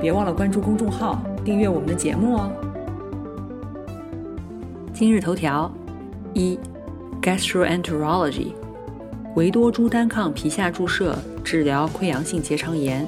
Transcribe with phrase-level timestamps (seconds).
[0.00, 2.50] 别忘了关注公众号，订阅我们的节目哦。
[4.92, 5.72] 今日头条：
[6.34, 6.58] 一
[7.22, 8.52] ，gastroenterology，
[9.34, 13.06] 维多珠单抗皮下注射治疗溃疡性结肠炎。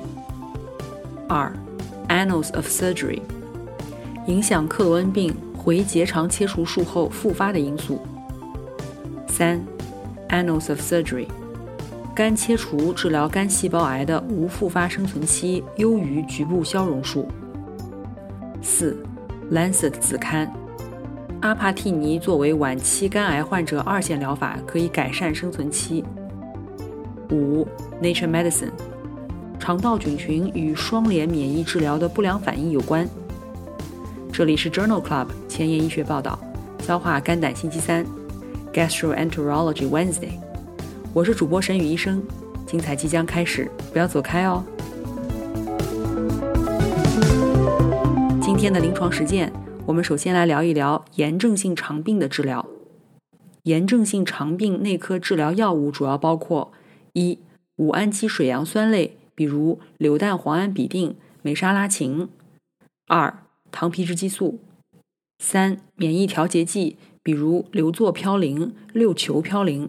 [1.29, 1.53] 二
[2.09, 3.21] ，annals of surgery，
[4.27, 8.01] 影响克罗恩病回结肠切除术后复发的因素。
[9.29, 9.61] 三
[10.31, 11.27] ，annals of surgery。
[12.19, 17.29] 肝切除治疗肝细胞癌的无复发生存期优于局部消融术。
[18.61, 19.01] 四，
[19.55, 20.53] 《Lancet》子刊，
[21.41, 26.05] 阿帕替尼作为晚期肝癌患者二线疗法，可以改善生存期。
[27.31, 27.65] 五，
[28.03, 28.67] 《Nature Medicine》，
[29.61, 33.09] 肠道菌群与双联免疫治疗的不良反应有关。
[34.33, 36.37] 这里是 Journal Club 前沿医学报道，
[36.81, 38.05] 消化肝胆星期三
[38.75, 40.48] ，Gastroenterology Wednesday。
[41.19, 42.23] 我是主播沈宇医生，
[42.65, 44.65] 精彩即将开始，不要走开哦。
[48.41, 49.53] 今天的临床实践，
[49.85, 52.65] 我们首先来聊一聊炎症性肠病的治疗。
[53.65, 56.71] 炎症性肠病内科治疗药物主要包括：
[57.15, 57.41] 一、
[57.79, 62.29] 五氨基水杨酸类，比如柳氮磺胺吡啶、美沙拉嗪；
[63.09, 64.61] 二、糖皮质激素；
[65.41, 69.89] 三、免疫调节剂，比如硫唑嘌呤、六球嘌呤。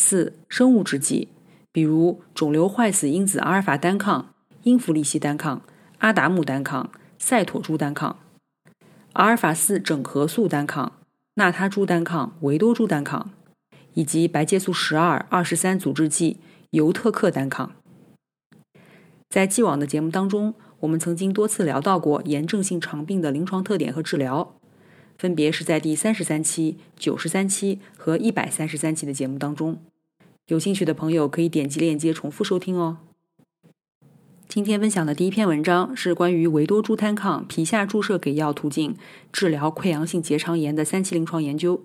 [0.00, 1.26] 四、生物制剂，
[1.72, 4.32] 比如肿瘤坏死因子阿尔法单抗、
[4.62, 5.60] 英弗利西单抗、
[5.98, 8.16] 阿达木单抗、赛妥珠单抗、
[9.14, 10.92] 阿尔法四整合素单抗、
[11.34, 13.30] 纳他珠单抗、维多珠单抗，
[13.94, 16.38] 以及白介素十二、二十三阻滞剂
[16.70, 17.72] 尤特克单抗。
[19.28, 24.57] 在既往的节目当中，我们曾经多次聊到过炎症性肠病的临床特点和治疗，
[25.18, 29.78] 分别是在第三十三期、九十三期和一百三十三期的节目当中。
[30.46, 32.98] 有兴趣的朋友可以点击链接重复收听哦。
[34.48, 38.96] 今天分享的第一篇文章是关于维多珠单抗皮下注射给药途径
[39.30, 41.84] 治疗溃疡性结肠炎的三期临床研究。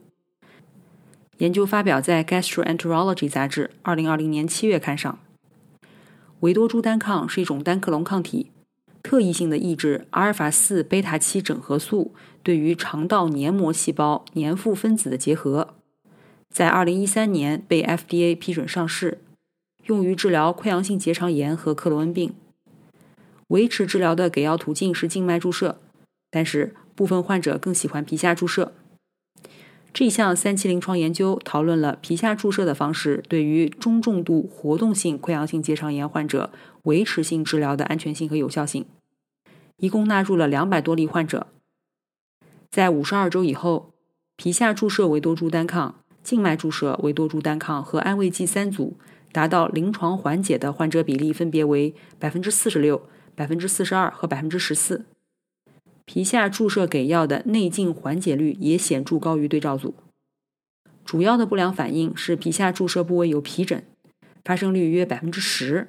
[1.39, 5.19] 研究发表在《Gastroenterology》杂志二零二零年七月刊上。
[6.41, 8.51] 维多珠单抗是一种单克隆抗体，
[9.03, 15.75] 特异性的抑制阿尔法四贝塔七整合素对于肠道黏膜细胞黏附分子的结合。
[16.49, 19.19] 在二零一三年被 FDA 批准上市，
[19.85, 22.33] 用于治疗溃疡性结肠炎和克罗恩病。
[23.49, 25.79] 维持治疗的给药途径是静脉注射，
[26.31, 28.73] 但是部分患者更喜欢皮下注射。
[29.93, 36.51] 这项三期临床研究讨论了皮下注射的方式对于中重度活动性溃疡性结肠炎患者
[36.83, 38.85] 维持性治疗的安全性和有效性。
[39.77, 41.45] 一共纳入了两百多例患者，
[42.71, 43.93] 在五十二周以后，
[44.35, 45.95] 皮下注射维多珠单抗。
[46.23, 48.97] 静脉注射维多珠单抗和安慰剂三组
[49.33, 55.05] 达到临床缓解的患者比例分别为百分之四十六、百分之四十二和百分之十四。
[56.05, 59.93] 皮下注射给药的内镜缓解率也显著高于对照组。
[61.05, 63.83] 主要的不良反应是皮下注射部位有皮疹，
[64.43, 65.87] 发生率约百分之十。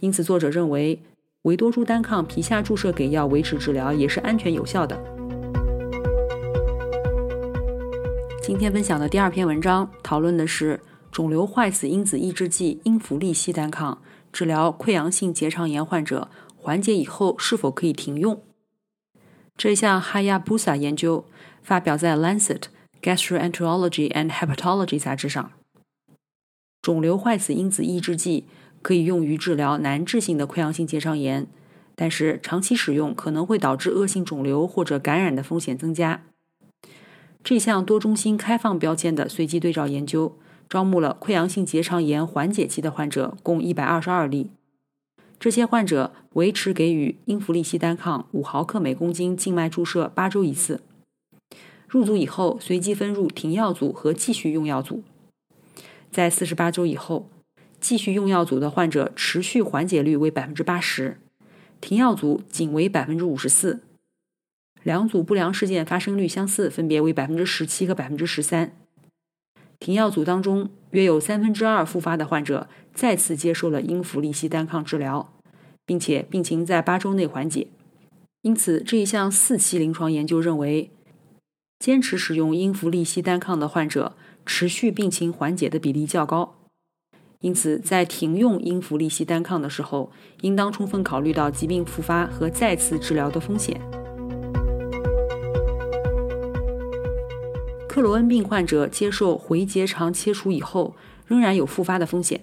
[0.00, 1.00] 因此，作者认为
[1.42, 4.98] 维多珠单抗皮下注射给药维持治疗也是安全有效的。
[8.42, 10.80] 今天分享的第二篇文章讨论的是
[11.10, 18.42] 肿瘤坏死因子抑制剂英弗利西单抗治疗溃疡性结肠炎患者缓解以后是否可以停用。
[19.62, 21.24] 这项 Hayabusa 研究
[21.62, 22.62] 发表在《Lancet
[23.00, 25.52] Gastroenterology and Hepatology》杂志上。
[26.82, 28.46] 肿瘤坏死因子抑制剂
[28.82, 31.46] 可以用于治疗难治性的溃疡性结肠炎，
[31.94, 36.22] 但是长期使用可能会导致恶性肿瘤或者感染的风险增加。
[37.44, 40.36] 这项多中心开放标签的随机对照研究，
[40.68, 44.50] 招募了溃疡性结肠炎缓解期的患者共一百二十二例。
[45.42, 50.80] 这些患者维持给予英弗利西单抗五毫克每公斤静脉注射八周一次。
[51.88, 55.02] 入组以后，随机分入停药组和继续用药组。
[56.12, 57.28] 在四十八周以后，
[57.80, 61.18] 继续用药组的患者持续缓解率为百分之八十，
[61.80, 63.80] 停药组仅为百分之五十四。
[64.84, 68.76] 两组不良事件发生率相似，分别为百分之十七和百分之十三。
[69.82, 75.32] 停药组当中，约有三分之二复发的患者再次接受了英孚利西单抗治疗，
[75.84, 77.66] 并且病情在八周内缓解。
[78.42, 80.92] 因此，这一项四期临床研究认为，
[81.80, 84.14] 坚持使用英孚利西单抗的患者
[84.46, 86.54] 持续病情缓解的比例较高。
[87.40, 90.12] 因此，在停用英孚利西单抗的时候，
[90.42, 93.80] 应当充分考虑到疾病复发和再次治疗的风险。
[97.92, 100.96] 克罗恩病患者接受回结肠切除以后，
[101.26, 102.42] 仍然有复发的风险。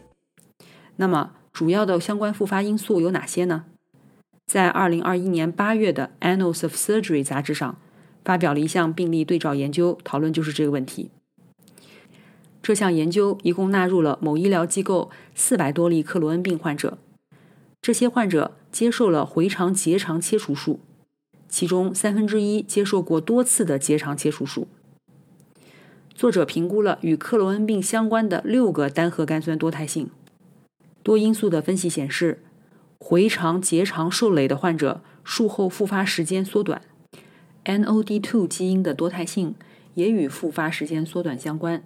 [0.98, 3.66] 那么，主要的相关复发因素有哪些呢？
[4.46, 7.80] 在2021年8月的《Annals of Surgery》杂志上，
[8.24, 11.10] 发表了一项病例对照研究，讨论就是这个问题。
[12.62, 17.00] 这项研究一共纳入了某医疗机构四百多例克罗恩病患者，
[17.82, 20.80] 这些患者接受了回肠结肠切除术，
[21.48, 24.68] 其中三分之一接受过多次的结肠切除术。
[26.20, 30.10] 作者评估了与克罗恩病相关的六个单核苷酸多态性。
[31.02, 32.40] 多因素的分析显示，
[33.00, 36.82] 回肠结肠受累的患者术后复发时间缩短
[37.64, 39.56] ，NOD2 基因的多态性
[39.94, 41.86] 也与复发时间缩短相关。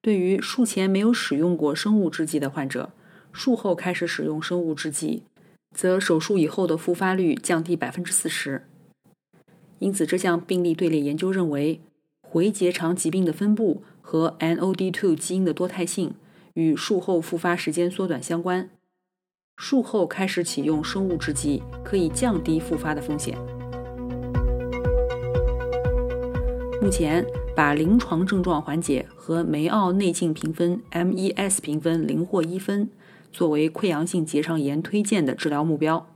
[0.00, 2.92] 对于术前没有使用过生物制剂的患者，
[3.32, 5.24] 术后开始使用生物制剂，
[5.74, 8.62] 则手术以后的复发率降低百分之四十。
[9.80, 11.80] 因此，这项病例队列研究认为，
[12.32, 16.14] 回结肠疾病的分布和 NOD2 基因的多态性
[16.54, 18.70] 与术后复发时间缩短相关。
[19.58, 23.36] 术后开始启用生物制剂可以降低复发的风险。
[26.80, 27.24] 目前。
[27.54, 32.88] 把临床症状缓解和梅奥内镜评分 （MES 评分）零或一分
[33.30, 36.06] 作为溃疡性结肠炎推荐的治疗目标。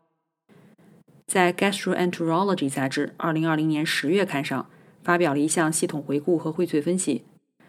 [1.26, 4.66] 在《Gastroenterology》杂志2020年10月刊上
[5.06, 7.22] 发表了一项系统回顾和荟萃分析，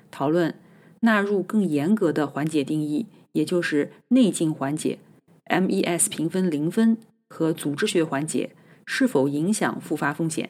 [0.10, 0.56] 讨论
[1.02, 4.98] 纳入更严格的缓解定义，也就是内镜缓解
[5.46, 6.98] （MES 评分零分）
[7.30, 8.56] 和组织学缓解
[8.88, 10.50] 是否影响复发风险。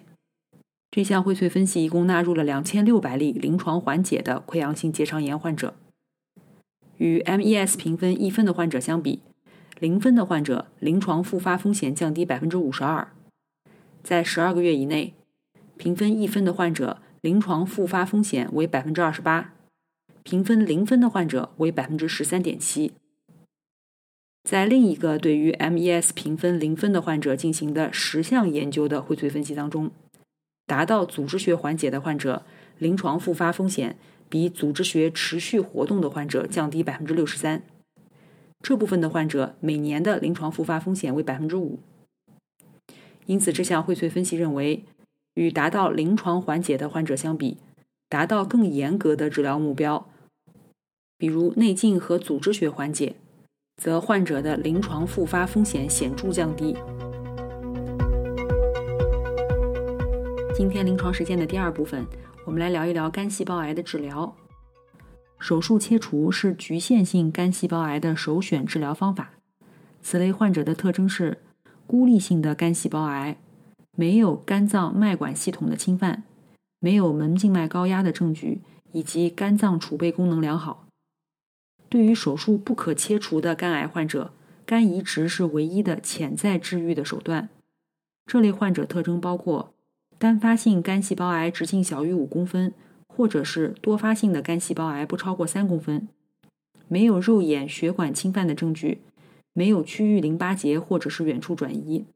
[0.90, 5.74] 这项荟萃分析一共纳入了两千六百例临床缓解的溃疡性结肠炎患者，
[6.96, 9.20] 与 MES 评分一分的患者相比，
[9.78, 13.10] 零分的患者临床复发风险降低百分之五十二，
[14.02, 15.14] 在十二个月以内，
[15.78, 19.54] 评分一分的患者临床复发风险为百分之二十八，
[20.24, 22.94] 评分零分的患者为百分之十三点七。
[24.44, 29.92] 在另一个对于 MES 评分零分的患者进行的十项研究的荟萃分析当中。
[30.66, 32.44] 达到组织学缓解的患者，
[32.78, 33.98] 临床复发风险
[34.28, 37.64] 比组织学持续活动的患者降低百分之六十三。
[38.62, 41.80] 这部分的患者每年的临床复发风险为百分之五。
[43.26, 44.84] 因此，这项荟萃分析认为，
[45.38, 47.58] 与达到临床缓解的患者相比，
[48.10, 50.10] 达到更严格的治疗目标，
[51.16, 53.16] 比如内镜和组织学缓解，
[53.80, 56.76] 则患者的临床复发风险显著降低。
[60.56, 62.04] 今天临床实践的第二部分，
[62.44, 64.36] 我们来聊一聊肝细胞癌的治疗。
[65.38, 69.34] 手术切除是局限性肝细胞癌的首选治疗方法。
[70.02, 71.38] 此类患者的特征是
[71.86, 73.38] 孤立性的肝细胞癌，
[74.00, 76.24] 没有肝脏脉管系统的侵犯，
[76.80, 78.62] 没有门静脉高压的证据，
[78.92, 80.86] 以及肝脏储备功能良好。
[81.90, 84.32] 对于手术不可切除的肝癌患者，
[84.68, 87.50] 肝移植是唯一的潜在治愈的手段。
[88.28, 89.74] 这类患者特征包括。
[90.20, 92.74] 单发性肝细胞癌直径小于五公分，
[93.08, 96.08] 或者是多发性的肝细胞癌不超过三公分，
[96.88, 99.02] 没有肉眼血管侵犯的证据，
[99.54, 102.08] 没有区域淋巴结或者是远处转移。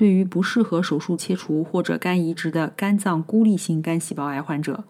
[0.00, 4.84] 对于不适合手术切除或者肝移植的肝脏孤立性肝细胞癌患者，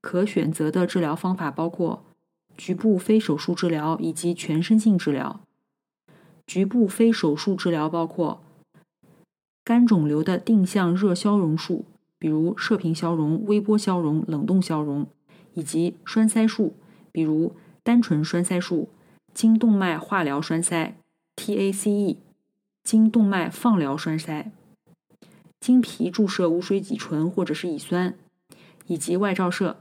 [0.00, 2.02] 可选择的治疗方法包括
[2.56, 5.38] 局部非手术治疗以及全身性治疗。
[6.48, 8.42] 局部非手术治疗包括。
[9.62, 11.84] 肝肿瘤的定向热消融术，
[12.18, 15.06] 比如射频消融、微波消融、冷冻消融，
[15.52, 16.74] 以及栓塞术，
[17.12, 18.88] 比如单纯栓塞术、
[19.32, 20.96] 经动脉化疗栓塞
[21.36, 22.16] （TACE）、
[22.84, 24.52] 经动脉放疗栓塞、
[25.58, 28.14] 经皮注射无水乙醇或者是乙酸，
[28.86, 29.78] 以及外照射。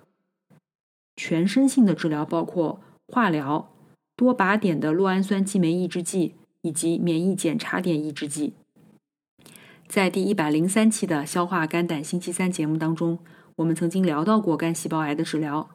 [1.16, 3.70] 全身性的治疗包括化疗、
[4.16, 8.54] 多靶点的酪氨酸激酶抑制剂以及免疫检查点抑制剂。
[9.88, 13.20] 在第一百零三期的消化肝胆星期三节目当中，
[13.58, 15.70] 我们曾经聊到过肝细胞癌的治疗。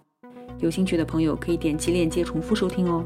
[0.58, 3.04] 有兴趣的朋友可以点击链接重复收听哦。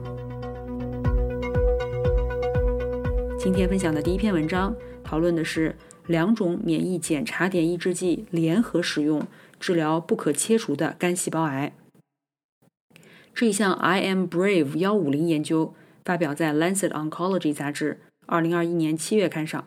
[3.43, 4.73] 今天分享的第一篇文章
[5.03, 5.75] 讨论的是
[6.07, 9.27] 两种免疫检查点抑制剂联合使用
[9.59, 11.73] 治疗不可切除的肝细胞癌。
[13.35, 19.67] 这一项 I am Brave 幺五零研究发表在《Lancet Oncology》杂志二零二一年七月刊上。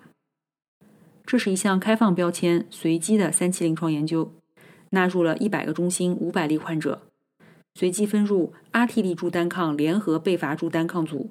[1.26, 4.32] 这是一项开放标签、随机的三期临床研究，
[4.92, 7.02] 纳入了一百个中心、五百例患者，
[7.74, 11.30] 随机分入阿替利珠单抗联合贝伐珠单抗组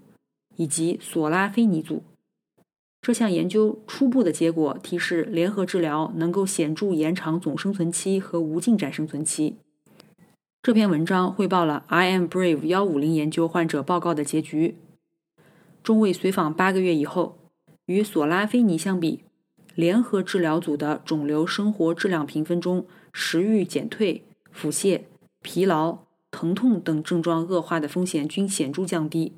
[0.56, 2.02] 以及索拉非尼组。
[3.04, 9.56] 这项研究初步的结果提示，联合治疗能够显著延长总生存期和无进展生存期。
[10.62, 14.76] 这篇文章汇报了 I am Brave 幺五零研究患者报告的结局。
[15.82, 17.36] 中位随访八个月以后，
[17.84, 19.20] 与索拉非尼相比。
[19.74, 25.02] 联合治疗组的肿瘤生活质量评分中，食欲减退、腹泻、
[25.42, 25.98] 疲劳、
[26.30, 29.34] 疼痛等症状恶化的风险均显著降低，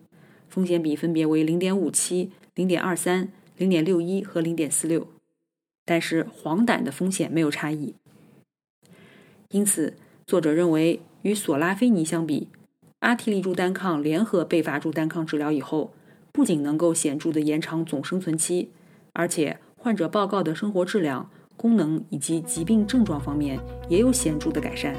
[0.48, 5.06] 风险比分别为零点五七、零点二三0.57、0.23、0.61和0.46。
[5.84, 7.94] 但是黄疸的风险没有差异。
[9.50, 9.94] 因此，
[10.26, 12.48] 作者认为与索拉非尼相比，
[13.00, 15.92] 阿替利珠单抗联合贝伐珠单抗治疗以后，
[16.32, 18.70] 不仅能够显著的延长总生存期，
[19.12, 19.58] 而且。
[19.78, 24.96] 患者报告的生活质量、功能以及疾病症状方面也有显著的改善。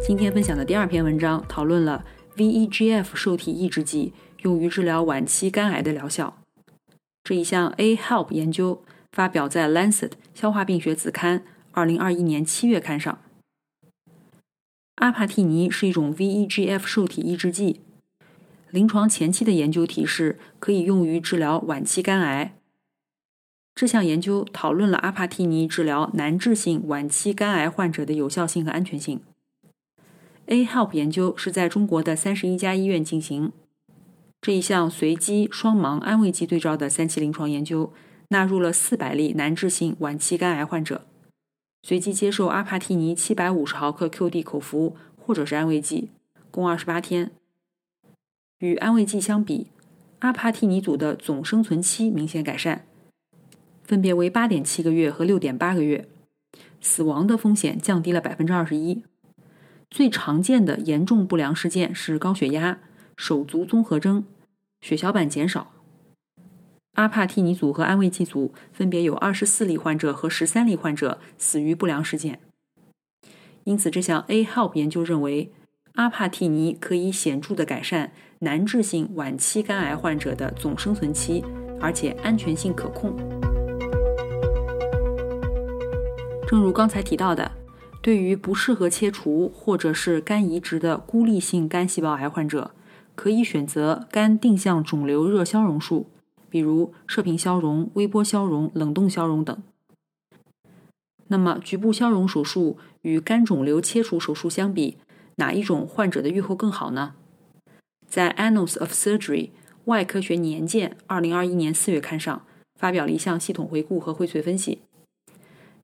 [0.00, 2.04] 今天分享的第二篇文章讨论了
[2.36, 6.38] VEGF 受体抑制剂用于治疗晚期肝癌的疗效。
[7.22, 8.82] 这一项 A-HELP 研究
[9.12, 11.40] 发表在《Lancet 消化病学子刊》
[11.72, 13.18] 二零二一年七月刊上。
[14.96, 17.80] 阿帕替尼是一种 VEGF 受体抑制剂。
[18.70, 22.56] 临床前期的研究提示可以用于治疗晚期肝癌。
[23.74, 29.22] 这项研究讨论了阿帕替尼治疗难治性晚期肝癌患者的有效性和安全性。
[30.50, 33.52] A-HELP 研究是在中国的三十一家医院进行。
[34.40, 37.92] 这一项随机双盲安慰剂对照的三期临床研究，
[38.30, 41.06] 纳入了四百例难治性晚期肝癌患者，
[41.84, 46.08] 随机接受阿帕替尼七百五十毫克 QD 口服或者是安慰剂，
[46.50, 47.30] 共二十八天。
[48.58, 49.68] 与安慰剂相比，
[50.18, 52.84] 阿帕替尼组的总生存期明显改善，
[53.84, 56.08] 分别为八点七个月和六点八个月，
[56.80, 59.04] 死亡的风险降低了百分之二十一。
[59.90, 62.78] 最常见的严重不良事件是高血压、
[63.16, 64.24] 手足综合征、
[64.80, 65.72] 血小板减少。
[66.94, 72.40] 阿帕替尼组和安慰剂组分别有二十四例患者和十三例患者死于不良事件。
[73.64, 75.52] 因此，这项 A-HELP 研究认为。
[75.94, 81.44] 阿帕替尼可以显著的改善难治性晚期肝癌患者的总生存期，
[81.80, 83.14] 而且安全性可控。
[86.46, 87.50] 正如刚才提到的，
[88.02, 92.70] 对于不适合切除或者是肝移植的孤立性肝细胞癌患者，
[93.14, 96.06] 可以选择肝定向肿瘤热消融术，
[96.48, 99.62] 比如射频消融、微波消融、冷冻消融等。
[101.28, 104.96] 那么，局部消融手术与肝肿瘤切除手术相比，
[105.36, 107.14] 哪一种患者的预后更好呢？
[108.08, 109.50] 在《Annals of Surgery
[109.84, 114.80] 外科学年鉴》二零二一年四月刊上发表了一项系统回顾和荟萃分析，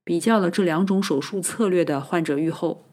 [0.07, 2.85] 比较了这两种手术策略的患者预后。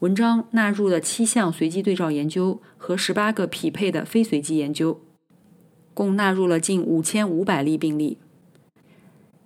[0.00, 5.00] 文章纳入了七项随机对照研究和十八个匹配的非随机研究，
[5.94, 8.18] 共纳入了近五千五百例病例。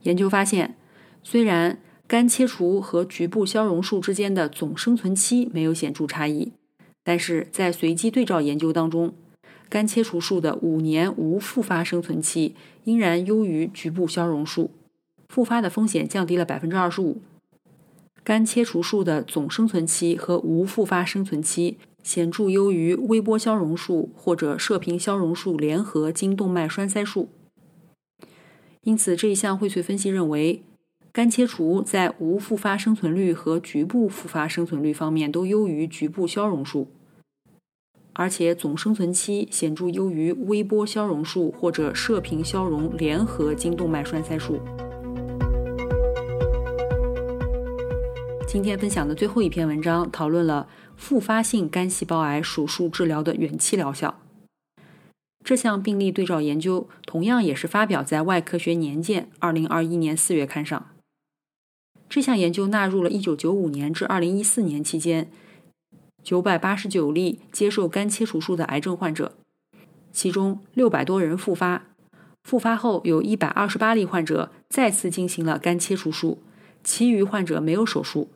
[0.05, 0.77] 研究发现，
[1.23, 6.53] 虽然肝切除和局部消融术之间的总生存期没有显著差异，
[7.05, 9.13] 但是在随机对照研究当中，
[9.69, 12.55] 肝切除术的五年无复发生存期
[12.85, 14.71] 仍然优于局部消融术，
[15.29, 17.21] 复发的风险降低了百分之二十五。
[18.25, 27.29] 肝切除术的总生存期和无复发生存期显著优于微波消融术或者射频消融术联合经动脉栓塞术。
[28.83, 30.63] 因此，这一项荟萃分析认为。
[31.11, 36.87] 肝切除在无复发生存率和局部复发生存率方面都优于局部消融术，
[38.13, 44.61] 而且总生存期显著优于微波消融术或者射频消融联合经动脉栓塞术。
[48.59, 54.19] 今天分享的最后一篇文章讨论了复发性肝细胞癌手术治疗的远期疗效。
[55.45, 60.89] 这项病例对照研究同样也是发表在《外科学年鉴》二零二一年四月刊上。
[62.09, 65.31] 这项研究纳入了1995年至2014年期间
[66.25, 69.37] 989例接受肝切除术的癌症患者，
[70.11, 71.85] 其中600多人复发，
[72.43, 76.43] 复发后有128例患者再次进行了肝切除术，
[76.83, 78.29] 其余患者没有手术。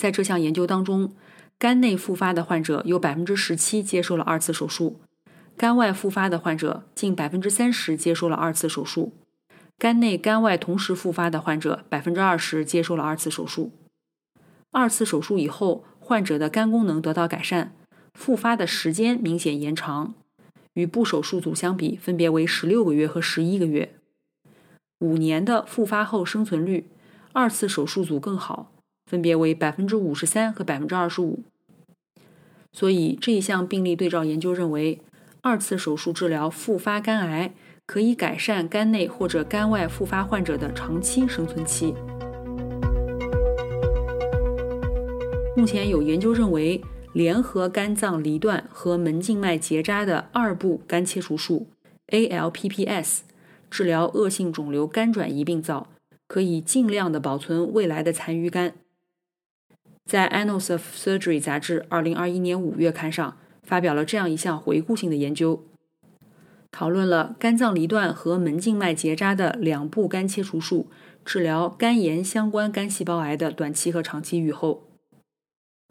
[0.00, 1.12] 在这项研究当中，
[1.58, 4.98] 肝内复发的患者有17%接受了二次手术，
[5.58, 9.12] 肝外复发的患者近30%接受了二次手术。
[9.76, 13.72] 肝内、肝外同时复发的患者，百分之二十接受了二次手术。
[14.70, 17.74] 二次手术以后，患者的肝功能得到改善，
[18.14, 20.14] 复发的时间明显延长，
[20.72, 23.92] 与不手术组相比分别为十六个月和十一个月。
[25.00, 26.86] 五年的复发后生存率，
[27.34, 28.72] 二次手术组更好，
[29.10, 31.40] 分别为百分之五十三和百分之二十五。
[32.70, 35.00] 所以这一项病例对照研究认为，
[35.40, 37.52] 二次手术治疗复发肝癌
[37.86, 41.92] 可以改善肝内或者肝外复发患者的长期生存期。
[45.56, 46.80] 目前有研究认为，
[47.12, 51.66] 联合肝脏离断和门静脉结扎的二步肝切除术
[52.12, 53.22] （ALPPS）
[53.68, 55.88] 治疗恶性肿瘤肝转移病灶，
[56.28, 58.74] 可以尽量的保存未来的残余肝。
[60.10, 65.62] 在《Annals of Surgery》杂志2021年5月刊上发表了这样一项回顾性的研究，
[66.72, 70.88] 讨论了肝脏离断和门静脉结扎的两步肝切除术
[71.24, 74.82] 治疗肝炎相关肝细胞癌的短期和长期预后。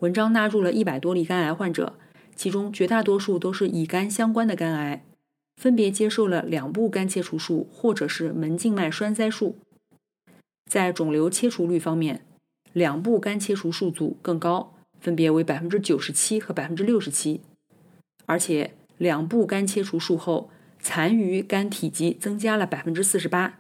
[0.02, 1.94] 文章纳入了一百多例肝癌患者，
[2.36, 5.06] 其中绝大多数都是乙肝相关的肝癌，
[5.56, 9.56] 分别接受了两步肝切除术或者是门静脉栓塞术。
[10.70, 12.26] 在肿瘤切除率方面，
[12.74, 17.42] 两步肝切除术组更高，分别为百分之九十七和百分之六十七，
[18.26, 20.50] 而且两步肝切除术后
[20.80, 23.60] 残余肝体积增加了百分之四十八。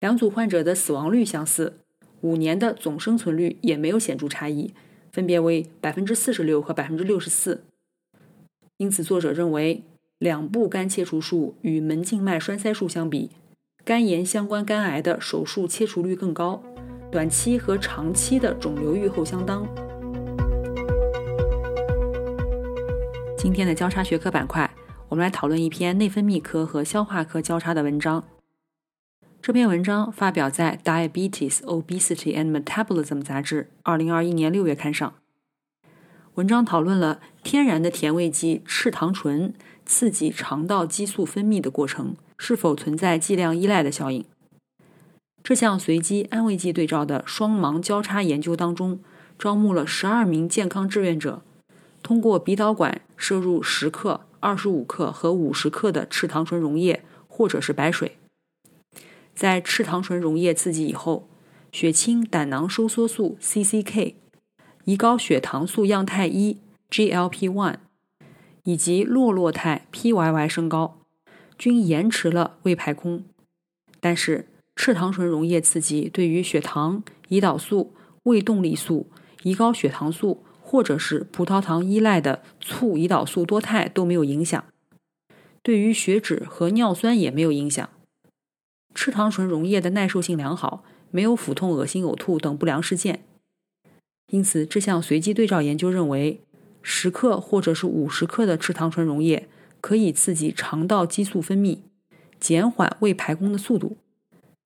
[0.00, 1.78] 两组患者的死亡率相似，
[2.20, 4.72] 五年的总生存率也没有显著差异。
[5.12, 7.64] 分别为百分之四十六和百分之六十四，
[8.76, 9.82] 因此作者认为，
[10.18, 13.30] 两步肝切除术与门静脉栓塞术相比，
[13.82, 16.62] 肝炎相关肝癌的手术切除率更高，
[17.16, 19.66] 短期和长期的肿瘤预后相当。
[23.38, 24.70] 今天的交叉学科板块，
[25.08, 28.22] 我们来讨论一篇内分泌科和消化科交叉的文章。
[29.40, 35.14] 这篇文章发表在《Diabetes, Obesity and Metabolism》杂志2021年6月刊上。
[36.34, 39.54] 文章讨论了天然的甜味剂赤糖醇
[39.86, 44.22] 刺激肠道激素分泌的过程是否存在剂量依赖的效应。
[45.46, 48.98] 这项随机安慰剂对照的双盲交叉研究当中，
[49.38, 51.40] 招募了12名健康志愿者，
[52.02, 58.16] 通过鼻导管摄入10克、25克和50克的赤糖醇溶液或者是白水。
[59.36, 61.28] 在赤糖醇溶液刺激以后，
[61.70, 64.14] 血清胆囊收缩素 （CCK）、
[64.86, 66.58] 胰高血糖素样态一
[66.90, 67.76] （GLP-1）
[68.64, 70.98] 以及洛洛肽 （PYY） 升高，
[71.56, 73.22] 均延迟了胃排空。
[74.00, 79.08] 但是，赤糖醇溶液刺激对于血糖、胰岛素、胃动力素、
[79.42, 84.64] 胰高血糖素或者是葡萄糖依赖的促胰岛素多肽都没有影响，
[85.62, 87.88] 对于血脂和尿酸也没有影响。
[88.94, 93.24] 赤糖醇溶液的耐受性良好，没有腹痛、恶心、呕吐等不良事件。
[94.30, 96.40] 因此，这项随机对照研究认为，
[96.82, 99.48] 十克或者是五十克的赤糖醇溶液
[99.80, 101.78] 可以刺激肠道激素分泌，
[102.40, 103.96] 减缓胃排空的速度，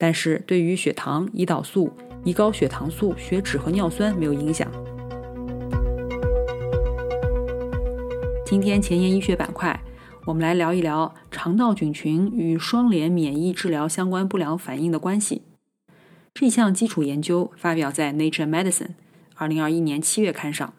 [0.03, 1.93] 但是对于血糖、胰岛素、
[2.25, 4.67] 胰高血糖素、血脂和尿酸没有影响。
[8.47, 9.79] 今天前沿医学板块。
[10.25, 15.43] 我们来聊一聊肠道菌群与双联免疫治疗相关不良反应的关系。
[16.33, 18.71] 这项基础研究发表在《Nature Medicine》
[19.35, 20.73] 二零二一年七月刊上。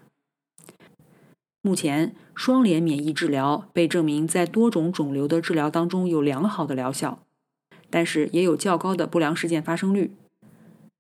[1.62, 7.20] 目前，双联免疫治疗被证明在多种肿瘤的治疗当中有良好的疗效，
[7.92, 10.12] 但是也有较高的不良事件发生率。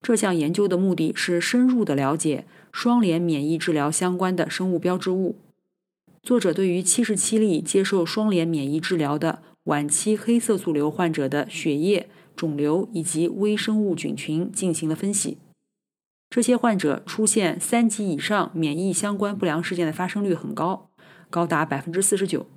[0.02, 5.36] 这项研究的目的是深入的了解双联免疫治疗相关的生物标志物。
[6.22, 15.38] 作者对于七十七例接受双联免疫治疗的晚期黑色素瘤患者的血液、肿瘤以及微生物菌群进行了分析。
[16.30, 20.90] 这些患者出现三级以上免疫相关不良事件的发生率很高，
[21.30, 22.48] 高达百分之四十九。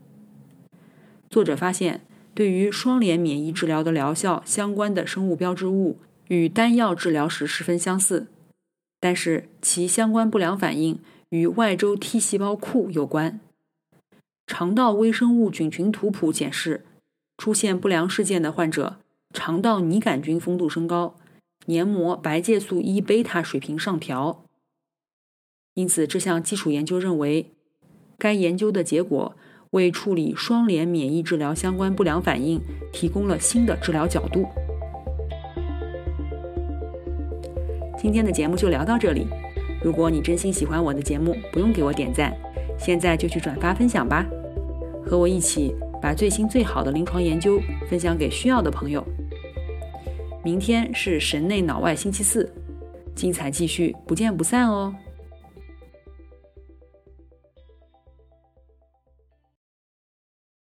[1.29, 8.27] 作者发现，对于双联免疫治疗的疗效相关的生物标志物与单药治疗时十分相似，
[8.99, 13.41] 但是其相关不良反应与外周 T 细胞库有关。
[14.47, 16.85] 肠道微生物菌群图谱显示，
[17.39, 18.97] 出现不良事件的患者，
[19.33, 21.17] 肠道拟杆菌丰度升高，
[21.67, 24.45] 黏膜白介素一贝塔水平上调。
[25.75, 27.53] 因此，这项基础研究认为，
[28.19, 29.37] 该研究的结果
[29.75, 32.61] 为处理双联免疫治疗相关不良反应
[32.93, 34.47] 提供了新的治疗角度。
[37.99, 39.27] 今天的节目就聊到这里。
[39.83, 42.33] 如果你真心喜欢我的节目，不用给我点赞。
[42.79, 44.25] 现在就去转发分享吧，
[45.05, 47.61] 和我一起把最新最好的临床研究
[47.91, 49.05] 分享给需要的朋友。
[50.45, 52.49] 明天是神内脑外星期四，
[53.17, 54.95] 精彩继续，不见不散哦。